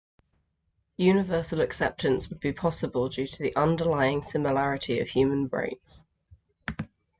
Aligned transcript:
Universal 0.97 1.61
acceptance 1.61 2.27
would 2.27 2.39
be 2.39 2.51
possible 2.51 3.07
due 3.07 3.27
to 3.27 3.43
the 3.43 3.55
underlying 3.55 4.23
similarity 4.23 4.99
of 4.99 5.07
human 5.07 5.45
brains. 5.45 6.03